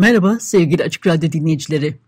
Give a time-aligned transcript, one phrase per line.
[0.00, 1.98] Merhaba sevgili Açık Radyo dinleyicileri.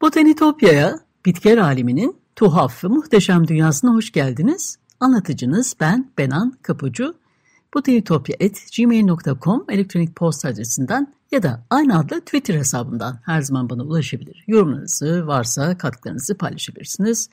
[0.00, 4.76] Botanitopya'ya, bitkiler aleminin tuhaf ve muhteşem dünyasına hoş geldiniz.
[5.00, 7.14] Anlatıcınız ben Benan Kapucu.
[7.74, 14.44] botanitopya.gmail.com elektronik posta adresinden ya da aynı adlı Twitter hesabından her zaman bana ulaşabilir.
[14.46, 17.30] Yorumlarınızı varsa katkılarınızı paylaşabilirsiniz.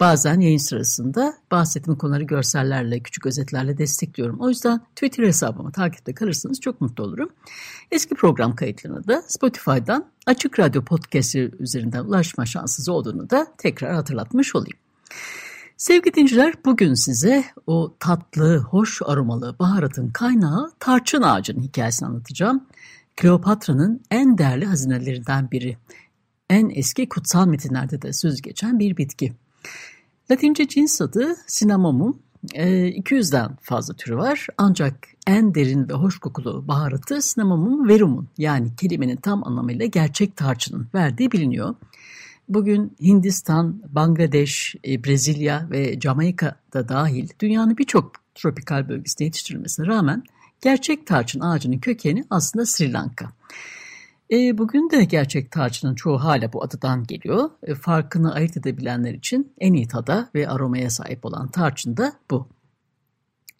[0.00, 4.40] Bazen yayın sırasında bahsettiğim konuları görsellerle, küçük özetlerle destekliyorum.
[4.40, 7.30] O yüzden Twitter hesabımı takipte kalırsanız çok mutlu olurum.
[7.90, 14.56] Eski program kayıtlarına da Spotify'dan Açık Radyo Podcast'ı üzerinden ulaşma şansınız olduğunu da tekrar hatırlatmış
[14.56, 14.78] olayım.
[15.76, 22.66] Sevgili dinciler bugün size o tatlı, hoş aromalı baharatın kaynağı tarçın ağacının hikayesini anlatacağım.
[23.20, 25.76] Kleopatra'nın en değerli hazinelerinden biri.
[26.50, 29.32] En eski kutsal metinlerde de söz geçen bir bitki.
[30.30, 32.18] Latince cins adı Cinnamomum.
[32.54, 38.76] 200'den ee, fazla türü var ancak en derin ve hoş kokulu baharatı Cinnamomum verum'un yani
[38.76, 41.74] kelimenin tam anlamıyla gerçek tarçının verdiği biliniyor.
[42.48, 50.24] Bugün Hindistan, Bangladeş, e, Brezilya ve Jamaika'da dahil dünyanın birçok tropikal bölgesinde yetiştirilmesine rağmen
[50.60, 53.32] Gerçek tarçın ağacının kökeni aslında Sri Lanka.
[54.30, 57.50] E, bugün de gerçek tarçının çoğu hala bu adıdan geliyor.
[57.62, 62.48] E, farkını ayırt edebilenler için en iyi tada ve aromaya sahip olan tarçın da bu.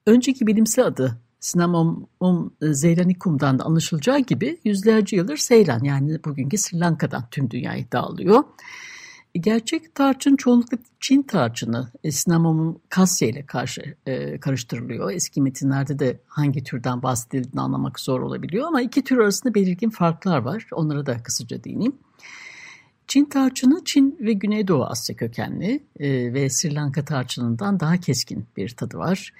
[0.06, 7.24] Önceki bilimsel adı Cinnamomum zeylanicum'dan da anlaşılacağı gibi yüzlerce yıldır Seylan yani bugünkü Sri Lanka'dan
[7.30, 8.44] tüm dünyayı dağılıyor.
[9.34, 15.10] Gerçek tarçın çoğunlukla Çin tarçını Cinnamomum kasya ile karşı e, karıştırılıyor.
[15.10, 20.38] Eski metinlerde de hangi türden bahsedildiğini anlamak zor olabiliyor ama iki tür arasında belirgin farklar
[20.38, 20.66] var.
[20.72, 21.96] Onlara da kısaca değineyim.
[23.06, 28.68] Çin tarçını Çin ve Güneydoğu Asya kökenli e, ve Sri Lanka tarçınından daha keskin bir
[28.68, 29.32] tadı var.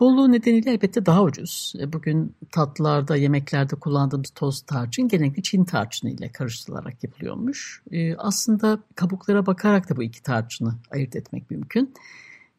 [0.00, 1.72] Bolluğu nedeniyle elbette daha ucuz.
[1.80, 7.82] E, bugün tatlılarda, yemeklerde kullandığımız toz tarçın genellikle Çin tarçını ile karıştırılarak yapılıyormuş.
[7.92, 11.94] E, aslında kabuklara bakarak da bu iki tarçını ayırt etmek mümkün.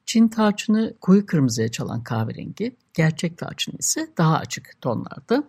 [0.05, 5.43] Çin tarçını koyu kırmızıya çalan kahverengi, gerçek tarçın ise daha açık tonlarda.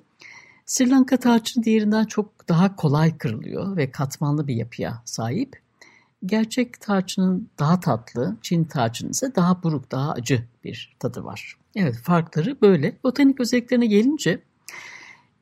[0.66, 5.60] Sri Lanka tarçını diğerinden çok daha kolay kırılıyor ve katmanlı bir yapıya sahip.
[6.26, 11.58] Gerçek tarçının daha tatlı, Çin tarçının ise daha buruk, daha acı bir tadı var.
[11.80, 12.98] Evet farkları böyle.
[13.04, 14.42] Botanik özelliklerine gelince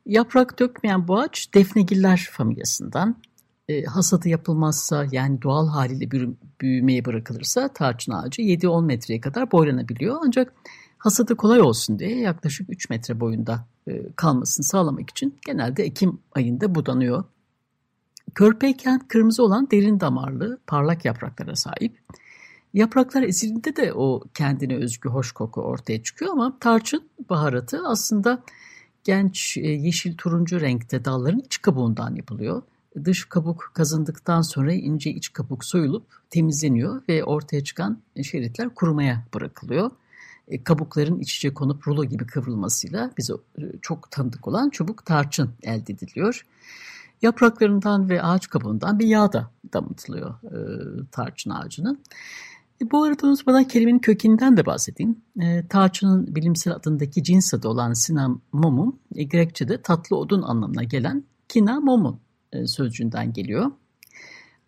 [0.06, 3.16] yaprak dökmeyen bu ağaç defnegiller familyasından.
[3.68, 6.10] E, hasadı yapılmazsa yani doğal haliyle
[6.60, 10.20] büyümeye bırakılırsa tarçın ağacı 7-10 metreye kadar boylanabiliyor.
[10.26, 10.52] Ancak
[10.98, 16.74] hasadı kolay olsun diye yaklaşık 3 metre boyunda e, kalmasını sağlamak için genelde Ekim ayında
[16.74, 17.24] budanıyor.
[18.34, 21.98] Körpeyken kırmızı olan derin damarlı parlak yapraklara sahip.
[22.76, 28.42] Yapraklar ezildiğinde de o kendine özgü hoş koku ortaya çıkıyor ama tarçın baharatı aslında
[29.04, 32.62] genç e, yeşil turuncu renkte dalların iç kabuğundan yapılıyor.
[33.04, 39.90] Dış kabuk kazındıktan sonra ince iç kabuk soyulup temizleniyor ve ortaya çıkan şeritler kurumaya bırakılıyor.
[40.48, 45.50] E, kabukların iç içe konup rulo gibi kıvrılmasıyla bize e, çok tanıdık olan çubuk tarçın
[45.62, 46.46] elde ediliyor.
[47.22, 50.58] Yapraklarından ve ağaç kabuğundan bir yağ da damıtılıyor e,
[51.10, 52.00] tarçın ağacının.
[52.82, 55.16] E, bu arada unutmadan kelimenin kökeninden de bahsedeyim.
[55.40, 62.20] E, tarçının bilimsel adındaki cins adı olan cinnamomum, e, Grekçe'de tatlı odun anlamına gelen kinamomun
[62.52, 63.70] e, sözcüğünden geliyor.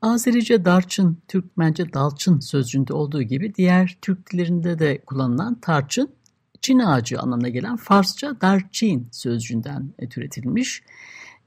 [0.02, 6.10] Azerice darçın, Türkmence dalçın sözcüğünde olduğu gibi diğer Türk dillerinde de kullanılan tarçın,
[6.60, 10.82] Çin ağacı anlamına gelen Farsça darçin sözcüğünden e, türetilmiş.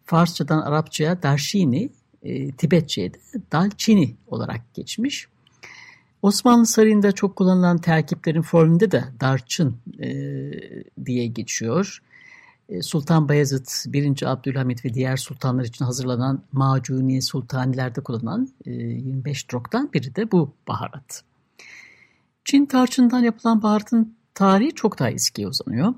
[0.05, 1.89] Farsçadan Arapçaya darşini,
[2.23, 3.17] e, Tibetçe'ye de
[3.51, 5.27] dalçini olarak geçmiş.
[6.21, 10.09] Osmanlı Sarayı'nda çok kullanılan terkiplerin formülünde de darçın e,
[11.05, 12.03] diye geçiyor.
[12.69, 14.31] E, Sultan Bayezid, 1.
[14.31, 20.53] Abdülhamit ve diğer sultanlar için hazırlanan macuni sultanilerde kullanılan e, 25 drogdan biri de bu
[20.67, 21.23] baharat.
[22.45, 25.93] Çin tarçından yapılan baharatın tarihi çok daha eskiye uzanıyor.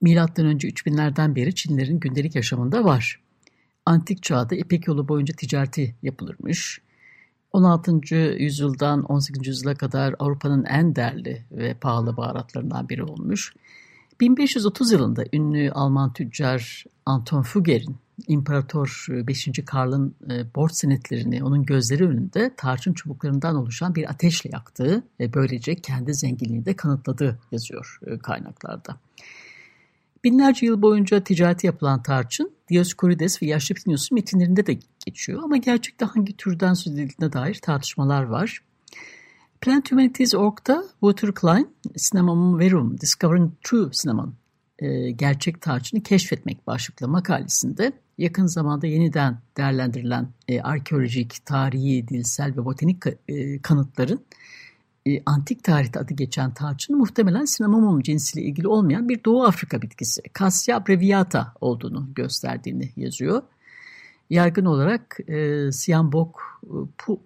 [0.00, 3.20] Milattan önce 3000'lerden beri Çinlerin gündelik yaşamında var.
[3.86, 6.80] antik çağda İpek yolu boyunca ticareti yapılırmış.
[7.56, 8.14] 16.
[8.38, 9.46] yüzyıldan 18.
[9.46, 13.54] yüzyıla kadar Avrupa'nın en değerli ve pahalı baharatlarından biri olmuş.
[14.20, 17.96] 1530 yılında ünlü Alman tüccar Anton Fugger'in
[18.28, 19.48] İmparator 5.
[19.66, 25.74] Karl'ın e, borç senetlerini onun gözleri önünde tarçın çubuklarından oluşan bir ateşle yaktığı ve böylece
[25.74, 28.96] kendi zenginliğini de kanıtladığı yazıyor e, kaynaklarda.
[30.26, 36.04] Binlerce yıl boyunca ticareti yapılan tarçın Dioskurides ve Yaşlı Plinius'un metinlerinde de geçiyor ama gerçekte
[36.04, 38.58] hangi türden söz edildiğine dair tartışmalar var.
[39.60, 44.34] Plant Humanities Org'da Walter Klein, Cinnamon Verum, Discovering True Cinnamon,
[44.78, 52.64] e, gerçek tarçını keşfetmek başlıklı makalesinde yakın zamanda yeniden değerlendirilen e, arkeolojik, tarihi, dilsel ve
[52.64, 54.20] botanik e, kanıtların
[55.06, 60.22] e, antik tarihte adı geçen tarçın muhtemelen Cinnamomum cinsiyle ilgili olmayan bir Doğu Afrika bitkisi
[60.38, 63.42] Cassia breviata olduğunu gösterdiğini yazıyor.
[64.30, 66.76] Yaygın olarak e, Siambok e,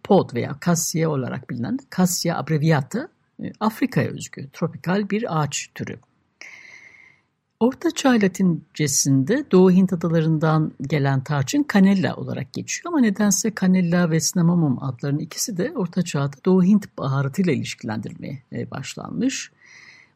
[0.03, 3.09] pod veya Cassia olarak bilinen Cassia abreviata
[3.43, 5.99] e, Afrika'ya özgü tropikal bir ağaç türü.
[7.61, 14.21] Orta Çağ Latincesinde Doğu Hint adalarından gelen tarçın Canella olarak geçiyor ama nedense Canella ve
[14.21, 19.53] Cinnamomum adlarının ikisi de Orta Çağ'da Doğu Hint baharatıyla ilişkilendirilmeye e, başlanmış.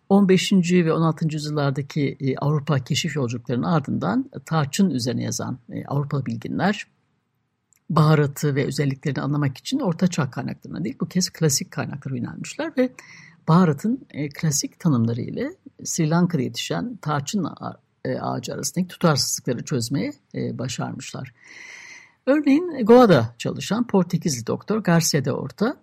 [0.08, 0.52] 15.
[0.72, 1.26] ve 16.
[1.32, 6.86] yüzyıllardaki e, Avrupa keşif yolculuklarının ardından tarçın üzerine yazan e, Avrupa bilginler
[7.90, 12.90] baharatı ve özelliklerini anlamak için Orta Çağ kaynaklarına değil bu kez klasik kaynaklara yönelmişler ve
[13.48, 15.50] baharatın klasik tanımları ile
[15.84, 17.46] Sri Lanka'da yetişen tarçın
[18.04, 21.34] e, ağacı arasındaki tutarsızlıkları çözmeye e, başarmışlar.
[22.26, 25.76] Örneğin Goa'da çalışan Portekizli doktor Garcia de Orta,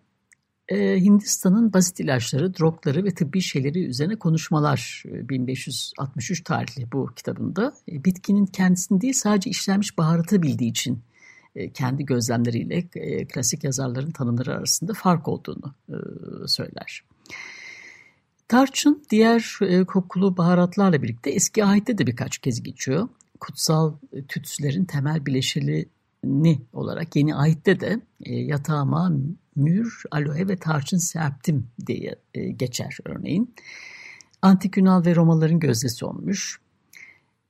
[0.69, 8.45] e, Hindistan'ın basit ilaçları, drogları ve tıbbi şeyleri üzerine konuşmalar 1563 tarihli bu kitabında bitkinin
[8.45, 10.99] kendisini değil sadece işlenmiş baharatı bildiği için
[11.73, 12.87] kendi gözlemleriyle
[13.25, 15.75] klasik yazarların tanımları arasında fark olduğunu
[16.47, 17.03] söyler.
[18.47, 23.09] Tarçın diğer e, kokulu baharatlarla birlikte eski ahit'te de birkaç kez geçiyor.
[23.39, 25.85] Kutsal e, tütsülerin temel bileşeni
[26.73, 29.11] olarak yeni ahit'te de e, yatağıma
[29.55, 33.55] mür, aloe ve tarçın serptim diye e, geçer örneğin.
[34.41, 36.59] Antik Yunan ve Romalıların gözdesi olmuş.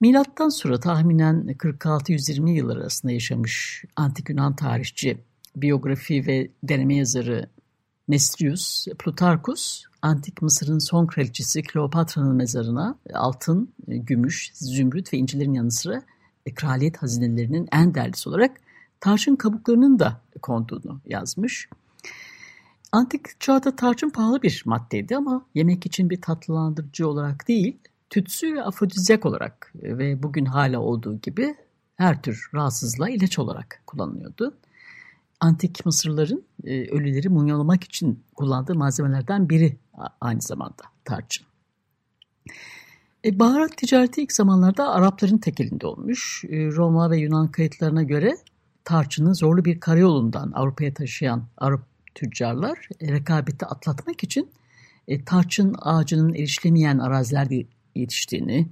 [0.02, 5.18] Milattan sonra tahminen 46-120 yıllar arasında yaşamış Antik Yunan tarihçi,
[5.56, 7.50] biyografi ve deneme yazarı
[8.08, 16.04] Mestrius Plutarkus, Antik Mısır'ın son kraliçesi Kleopatra'nın mezarına altın, gümüş, zümrüt ve incilerin yanı sıra
[16.56, 18.58] kraliyet hazinelerinin en değerlisi olarak
[19.00, 21.70] tarçın kabuklarının da konduğunu yazmış.
[22.92, 27.78] Antik çağda tarçın pahalı bir maddeydi ama yemek için bir tatlılandırıcı olarak değil,
[28.10, 31.56] tütsü ve afrodizyak olarak ve bugün hala olduğu gibi
[31.96, 34.54] her tür rahatsızlığa ilaç olarak kullanılıyordu
[35.42, 39.78] antik Mısırlıların e, ölüleri mumyalamak için kullandığı malzemelerden biri
[40.22, 41.46] aynı zamanda tarçın.
[43.26, 46.44] E, baharat ticareti ilk zamanlarda Arapların tek elinde olmuş.
[46.50, 48.38] E, Roma ve Yunan kayıtlarına göre
[48.84, 51.82] tarçını zorlu bir karayolundan Avrupa'ya taşıyan Arap
[52.16, 54.50] tüccarlar e, rekabeti atlatmak için
[55.08, 57.66] e, tarçın ağacının erişilemeyen arazilerde
[57.96, 58.68] yetiştiğini,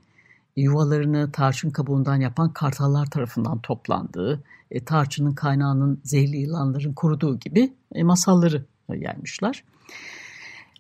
[0.60, 8.04] yuvalarını tarçın kabuğundan yapan kartallar tarafından toplandığı, e, tarçının kaynağının zehirli yılanların koruduğu gibi e,
[8.04, 9.64] masalları yaymışlar.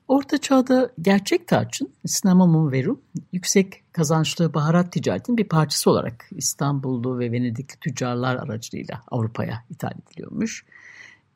[0.07, 7.31] Orta çağda gerçek tarçın, Cinnamomum verum, yüksek kazançlı baharat ticaretinin bir parçası olarak İstanbullu ve
[7.31, 10.65] Venedikli tüccarlar aracılığıyla Avrupa'ya ithal ediliyormuş.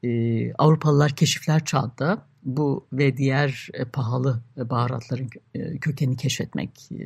[0.03, 6.97] Ee, Avrupalılar keşifler çağında bu ve diğer e, pahalı e, baharatların e, kökenini keşfetmek e,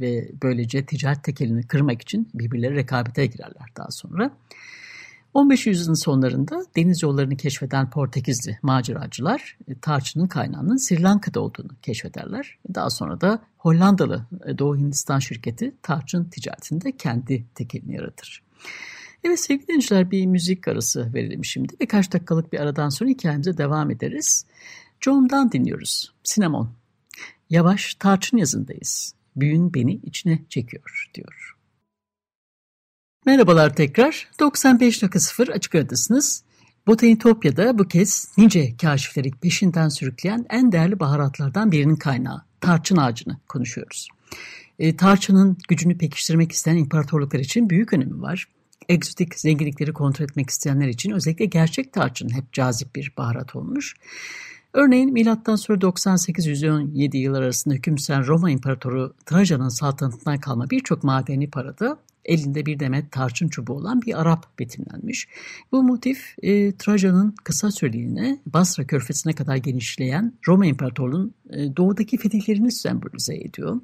[0.00, 4.30] ve böylece ticaret tekelini kırmak için birbirleri rekabete girerler daha sonra.
[5.34, 5.66] 15.
[5.66, 12.58] yüzyılın sonlarında deniz yollarını keşfeden Portekizli maceracılar e, tarçının kaynağının Sri Lanka'da olduğunu keşfederler.
[12.74, 18.42] Daha sonra da Hollandalı e, Doğu Hindistan şirketi tarçın ticaretinde kendi tekelini yaratır.
[19.24, 21.74] Evet sevgili dinleyiciler bir müzik arası verelim şimdi.
[21.80, 24.46] Birkaç dakikalık bir aradan sonra hikayemize devam ederiz.
[25.00, 26.12] John'dan dinliyoruz.
[26.24, 26.72] Sinemon.
[27.50, 29.14] Yavaş tarçın yazındayız.
[29.36, 31.56] Büyün beni içine çekiyor diyor.
[33.26, 34.28] Merhabalar tekrar.
[34.40, 36.44] 95.0 Açık Radyo'dasınız.
[36.86, 44.08] Botanitopya'da bu kez nice kaşifleri peşinden sürükleyen en değerli baharatlardan birinin kaynağı tarçın ağacını konuşuyoruz.
[44.78, 48.48] E, tarçının gücünü pekiştirmek isteyen imparatorluklar için büyük önemi var.
[48.88, 53.94] Egzotik zenginlikleri kontrol etmek isteyenler için özellikle gerçek tarçın hep cazip bir baharat olmuş.
[54.72, 61.50] Örneğin milattan sonra 98-117 yıllar arasında hüküm süren Roma İmparatoru Trajan'ın saltanatından kalma birçok madeni
[61.50, 65.28] parada elinde bir demet tarçın çubuğu olan bir Arap betimlenmiş.
[65.72, 72.72] Bu motif e, Trajan'ın kısa süreliğine Basra körfesine kadar genişleyen Roma İmparatorluğu'nun e, doğudaki fetihlerini
[72.72, 73.80] sembolize ediyor.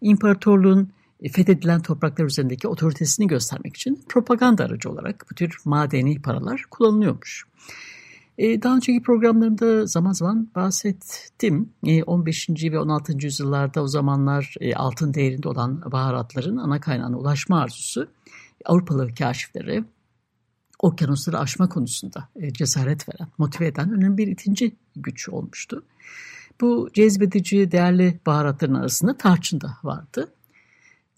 [0.00, 0.90] İmparatorluğun
[1.32, 7.44] fethedilen topraklar üzerindeki otoritesini göstermek için propaganda aracı olarak bu tür madeni paralar kullanılıyormuş.
[8.38, 11.72] E, daha önceki programlarımda zaman zaman bahsettim.
[12.06, 12.48] 15.
[12.48, 13.12] E, ve 16.
[13.20, 18.08] yüzyıllarda o zamanlar altın değerinde olan baharatların ana kaynağına ulaşma arzusu
[18.64, 19.84] Avrupalı kaşiflere
[20.78, 25.84] okyanusları aşma konusunda cesaret veren, motive eden önemli bir ikinci güç olmuştu.
[26.60, 30.32] Bu cezbedici değerli baharatların arasında tarçın da vardı.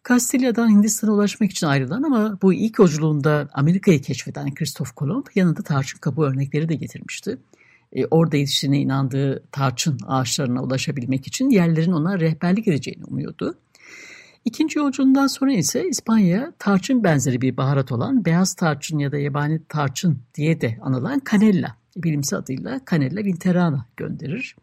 [0.02, 5.98] Kastilya'dan Hindistan'a ulaşmak için ayrılan ama bu ilk yolculuğunda Amerika'yı keşfeden Kristof Kolomb yanında tarçın
[5.98, 7.38] kabuğu örnekleri de getirmişti.
[7.92, 13.54] E, orada yetiştiğine inandığı tarçın ağaçlarına ulaşabilmek için yerlerin ona rehberlik edeceğini umuyordu.
[14.44, 19.60] İkinci yolculuğundan sonra ise İspanya tarçın benzeri bir baharat olan beyaz tarçın ya da yabani
[19.68, 24.56] tarçın diye de anılan canella, bilimsel adıyla canella vinterana gönderir.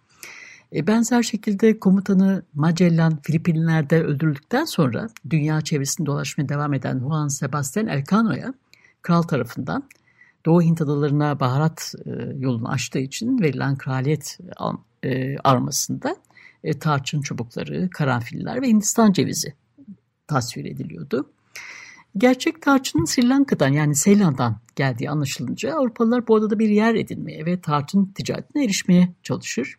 [0.75, 7.87] E, benzer şekilde komutanı Magellan Filipinler'de öldürüldükten sonra dünya çevresinde dolaşmaya devam eden Juan Sebastian
[7.87, 8.53] Elcano'ya
[9.01, 9.83] kral tarafından
[10.45, 14.37] Doğu Hint adalarına baharat e, yolunu açtığı için verilen kraliyet
[15.03, 16.15] e, armasında
[16.79, 19.53] tarçın çubukları, karanfiller ve Hindistan cevizi
[20.27, 21.29] tasvir ediliyordu.
[22.17, 27.61] Gerçek tarçının Sri Lanka'dan yani Seylan'dan geldiği anlaşılınca Avrupalılar bu adada bir yer edinmeye ve
[27.61, 29.75] tarçın ticaretine erişmeye çalışır.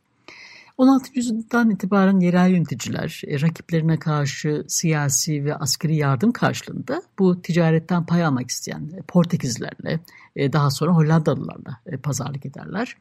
[0.81, 1.11] 16.
[1.15, 8.25] yüzyıldan itibaren yerel yöneticiler e, rakiplerine karşı siyasi ve askeri yardım karşılığında bu ticaretten pay
[8.25, 10.01] almak isteyen e, Portekizlerle
[10.37, 12.97] e, daha sonra Hollandalılarla pazarlık ederler.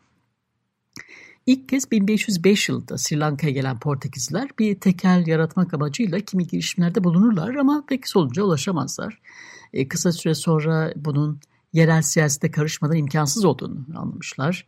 [1.45, 7.55] İlk kez 1505 yılında Sri Lanka'ya gelen Portekizler bir tekel yaratmak amacıyla kimi girişimlerde bulunurlar
[7.55, 9.21] ama pek sonuca ulaşamazlar.
[9.89, 11.39] Kısa süre sonra bunun
[11.74, 14.65] yerel siyasete karışmadan imkansız olduğunu anlamışlar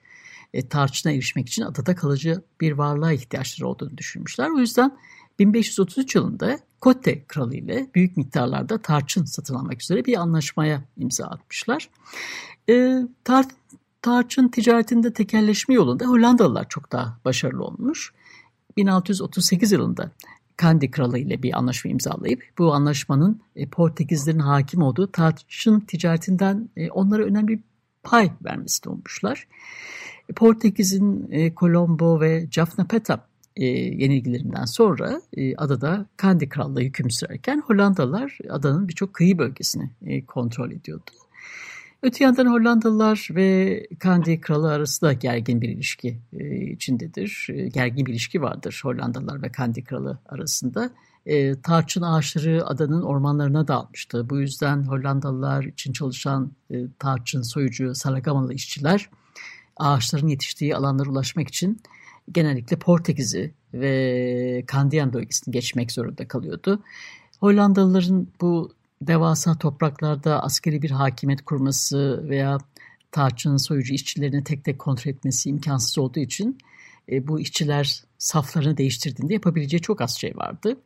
[0.54, 4.50] e, tarçına erişmek için adada kalıcı bir varlığa ihtiyaçları olduğunu düşünmüşler.
[4.50, 4.98] O yüzden
[5.40, 11.90] 1533 yılında Kotte kralı ile büyük miktarlarda tarçın satın almak üzere bir anlaşmaya imza atmışlar.
[12.70, 13.46] E, tar
[14.02, 18.14] tarçın ticaretinde tekelleşme yolunda Hollandalılar çok daha başarılı olmuş.
[18.78, 20.12] 1638 yılında
[20.58, 26.92] Kandy Kralı ile bir anlaşma imzalayıp bu anlaşmanın e, Portekizlerin hakim olduğu tarçın ticaretinden e,
[26.92, 27.64] onlara önemli
[28.04, 29.48] pay vermesini olmuşlar.
[30.36, 33.20] Portekiz'in e, Colombo ve Jaffna Petab
[33.56, 40.26] e, yenilgilerinden sonra e, adada Kandy Krallığı hüküm sürerken Hollandalılar adanın birçok kıyı bölgesini e,
[40.26, 41.12] kontrol ediyordu.
[42.04, 47.48] Öte yandan Hollandalılar ve Kandy Kralı arasında gergin bir ilişki e, içindedir.
[47.54, 50.92] E, gergin bir ilişki vardır Hollandalılar ve Kandy Kralı arasında.
[51.26, 54.30] E, tarçın ağaçları adanın ormanlarına dağılmıştı.
[54.30, 59.10] Bu yüzden Hollandalılar için çalışan e, tarçın soyucu Saragamalı işçiler
[59.82, 61.82] ağaçların yetiştiği alanlara ulaşmak için
[62.32, 66.84] genellikle Portekiz'i ve Kandiyan bölgesini geçmek zorunda kalıyordu.
[67.40, 72.58] Hollandalıların bu devasa topraklarda askeri bir hakimiyet kurması veya
[73.12, 76.58] tarçın soyucu işçilerini tek tek kontrol etmesi imkansız olduğu için
[77.12, 80.78] e, bu işçiler saflarını değiştirdiğinde yapabileceği çok az şey vardı.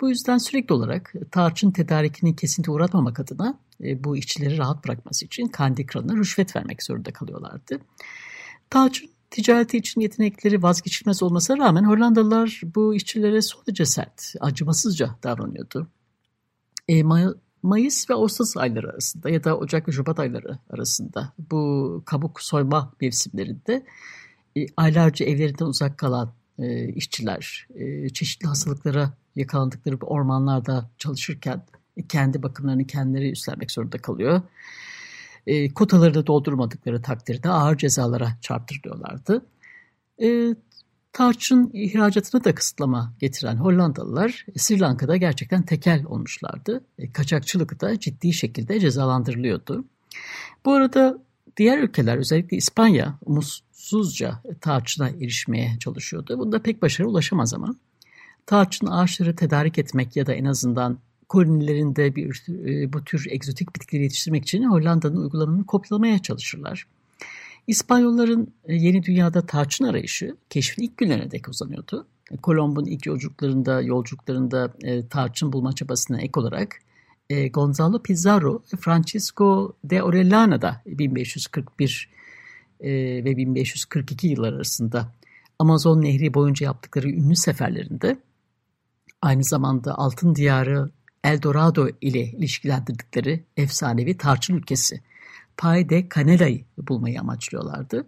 [0.00, 5.48] Bu yüzden sürekli olarak tarçın tedarikini kesinti uğratmamak adına e, bu işçileri rahat bırakması için
[5.48, 7.80] Kandi kralına rüşvet vermek zorunda kalıyorlardı.
[8.70, 15.88] Tarçın ticareti için yetenekleri vazgeçilmez olmasına rağmen Hollandalılar bu işçilere son derece sert, acımasızca davranıyordu.
[16.88, 17.24] E, May
[17.62, 22.92] Mayıs ve Ağustos ayları arasında ya da Ocak ve Şubat ayları arasında bu kabuk soyma
[23.00, 23.86] mevsimlerinde
[24.56, 31.62] e, aylarca evlerinden uzak kalan e, işçiler e, çeşitli hastalıklara yakalandıkları ormanlarda çalışırken
[32.08, 34.42] kendi bakımlarını kendileri üstlenmek zorunda kalıyor.
[35.46, 39.46] E, kotaları da doldurmadıkları takdirde ağır cezalara çarptırılıyorlardı.
[40.22, 40.54] E,
[41.12, 46.84] tarçın ihracatına da kısıtlama getiren Hollandalılar Sri Lanka'da gerçekten tekel olmuşlardı.
[46.98, 49.84] E, kaçakçılık da ciddi şekilde cezalandırılıyordu.
[50.64, 51.18] Bu arada
[51.56, 56.38] diğer ülkeler özellikle İspanya umutsuzca tarçına erişmeye çalışıyordu.
[56.38, 57.74] Bunda pek başarı ulaşamaz ama
[58.48, 64.02] tarçın ağaçları tedarik etmek ya da en azından kolonilerinde bir, e, bu tür egzotik bitkileri
[64.02, 66.86] yetiştirmek için Hollanda'nın uygulamanını kopyalamaya çalışırlar.
[67.66, 72.06] İspanyolların e, yeni dünyada tarçın arayışı keşfin ilk günlerine dek uzanıyordu.
[72.42, 76.76] Kolomb'un ilk yolculuklarında, yolculuklarında e, tarçın bulma çabasına ek olarak
[77.30, 82.10] e, Gonzalo Pizarro Francisco de Orellana da 1541
[82.80, 82.90] e,
[83.24, 85.12] ve 1542 yıllar arasında
[85.58, 88.16] Amazon Nehri boyunca yaptıkları ünlü seferlerinde
[89.22, 90.90] aynı zamanda Altın Diyarı
[91.24, 95.00] El Dorado ile ilişkilendirdikleri efsanevi tarçın ülkesi
[95.56, 98.06] Pay de Canela'yı bulmayı amaçlıyorlardı.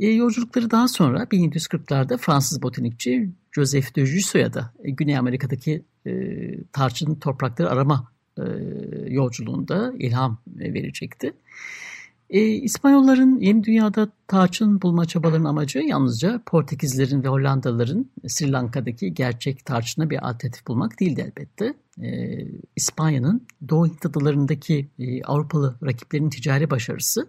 [0.00, 6.12] E, yolculukları daha sonra 1740'larda Fransız botanikçi Joseph de Jusso'ya da Güney Amerika'daki e,
[6.72, 8.42] tarçın toprakları arama e,
[9.08, 11.32] yolculuğunda ilham verecekti.
[12.30, 19.64] E, İspanyolların yeni dünyada tarçın bulma çabalarının amacı yalnızca Portekizlerin ve Hollandalıların Sri Lanka'daki gerçek
[19.64, 21.74] tarçına bir alternatif bulmak değildi elbette.
[22.02, 22.38] E,
[22.76, 27.28] İspanya'nın Doğu Hint adalarındaki e, Avrupalı rakiplerinin ticari başarısı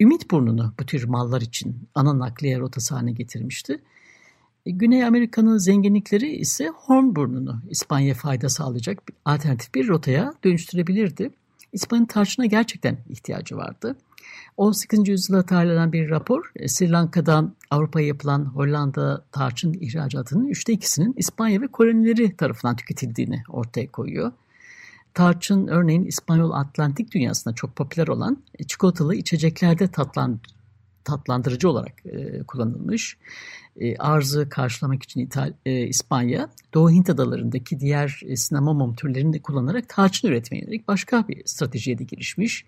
[0.00, 3.82] Ümit Burnu'nu bu tür mallar için ana nakliye rotası haline getirmişti.
[4.66, 11.30] E, Güney Amerika'nın zenginlikleri ise Horn Burnu'nu İspanya'ya fayda sağlayacak alternatif bir rotaya dönüştürebilirdi.
[11.72, 13.96] İspanya'nın tarçına gerçekten ihtiyacı vardı.
[14.56, 15.08] 18.
[15.08, 21.60] yüzyılda tarihlenen bir rapor e, Sri Lanka'dan Avrupa'ya yapılan Hollanda tarçın ihracatının üçte ikisinin İspanya
[21.60, 24.32] ve kolonileri tarafından tüketildiğini ortaya koyuyor.
[25.14, 30.40] Tarçın örneğin İspanyol Atlantik dünyasında çok popüler olan e, çikolatalı içeceklerde tatlan,
[31.04, 33.16] tatlandırıcı olarak e, kullanılmış.
[33.76, 39.88] E, arzı karşılamak için İtal e, İspanya, Doğu Hint adalarındaki diğer e, türlerini de kullanarak
[39.88, 42.64] tarçın üretmeye yönelik başka bir stratejiye de girişmiş.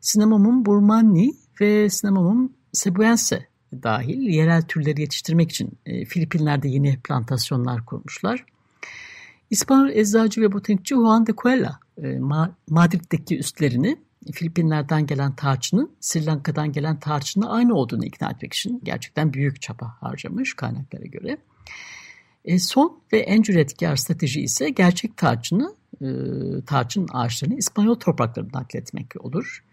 [0.00, 3.46] Cinnamomum burmanni ve Cinnamomum cebuense
[3.82, 8.44] dahil yerel türleri yetiştirmek için e, Filipinler'de yeni plantasyonlar kurmuşlar.
[9.50, 11.80] İspanyol eczacı ve botanikçi Juan de Cuella,
[12.70, 13.96] Madrid'deki üstlerini
[14.32, 19.96] Filipinler'den gelen tarçının Sri Lanka'dan gelen tarçınla aynı olduğunu ikna etmek için gerçekten büyük çaba
[20.00, 21.38] harcamış kaynaklara göre.
[22.44, 26.06] E, son ve en cüretkar strateji ise gerçek tarçını, e,
[26.66, 29.64] tarçın ağaçlarını İspanyol topraklarına nakletmek olur.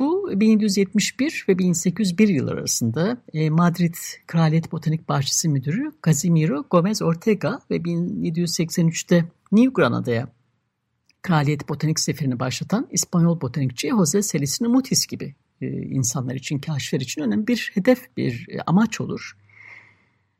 [0.00, 3.94] Bu 1771 ve 1801 yıllar arasında e, Madrid
[4.26, 10.28] Kraliyet Botanik Bahçesi Müdürü Casimiro Gomez Ortega ve 1783'te New Granada'ya
[11.22, 17.22] Kraliyet Botanik Seferini başlatan İspanyol botanikçi Jose Celestino Mutis gibi e, insanlar için, kaşifler için
[17.22, 19.36] önemli bir hedef, bir e, amaç olur.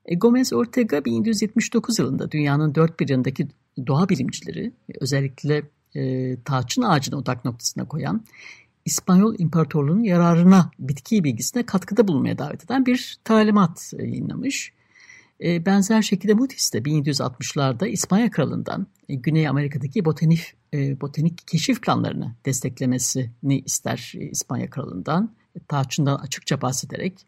[0.04, 3.48] E, Gomez Ortega 1779 yılında dünyanın dört bir yanındaki
[3.86, 5.62] doğa bilimcileri özellikle
[5.94, 8.24] e, tarçın ağacını odak noktasına koyan
[8.84, 14.72] İspanyol İmparatorluğu'nun yararına bitki bilgisine katkıda bulunmaya davet eden bir talimat yayınlamış.
[15.40, 23.58] Benzer şekilde Mutis de 1760'larda İspanya Kralı'ndan Güney Amerika'daki botanik, e, botanik keşif planlarını desteklemesini
[23.66, 25.32] ister İspanya Kralı'ndan.
[25.68, 27.26] Tarçından açıkça bahsederek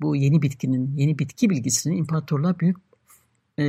[0.00, 2.76] bu yeni bitkinin, yeni bitki bilgisinin imparatorluğa büyük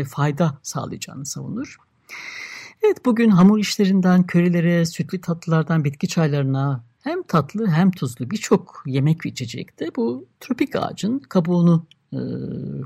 [0.07, 1.77] fayda sağlayacağını savunur.
[2.83, 9.25] Evet bugün hamur işlerinden körilere, sütlü tatlılardan bitki çaylarına hem tatlı hem tuzlu birçok yemek
[9.25, 12.19] ve içecekte bu tropik ağacın kabuğunu e,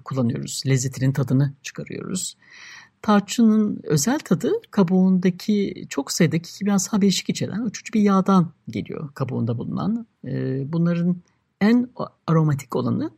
[0.06, 0.64] kullanıyoruz.
[0.68, 2.38] Lezzetinin tadını çıkarıyoruz.
[3.06, 10.08] Tarçının özel tadı kabuğundaki çok sayıdaki kimyasal bileşik içeren uçucu bir yağdan geliyor kabuğunda bulunan.
[10.26, 11.18] E, bunların
[11.62, 11.90] en
[12.28, 13.12] aromatik olanı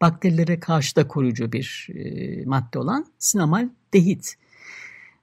[0.00, 4.34] bakterilere karşı da koruyucu bir e, madde olan sinamal dehit.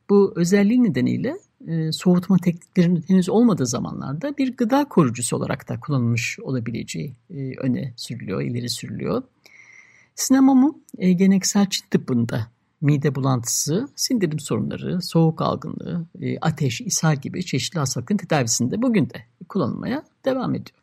[0.09, 6.39] Bu özelliği nedeniyle e, soğutma tekniklerinin henüz olmadığı zamanlarda bir gıda koruyucusu olarak da kullanılmış
[6.39, 9.23] olabileceği e, öne sürülüyor, ileri sürülüyor.
[10.15, 12.54] Sinemamu e, geleneksel Çin tıbbında
[12.85, 19.25] mide bulantısı, sindirim sorunları, soğuk algınlığı, e, ateş, ishal gibi çeşitli hastalıkların tedavisinde bugün de
[19.49, 20.79] kullanılmaya devam ediyor.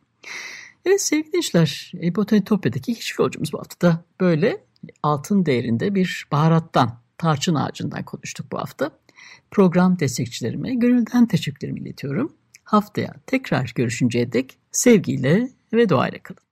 [0.85, 4.65] Evet sevgili dinleyiciler, e, Botanitopya'daki keşif yolcumuz bu hafta da böyle
[5.03, 8.91] altın değerinde bir baharattan, tarçın ağacından konuştuk bu hafta.
[9.51, 12.33] Program destekçilerime gönülden teşekkürlerimi iletiyorum.
[12.65, 16.52] Haftaya tekrar görüşünceye dek sevgiyle ve duayla kalın.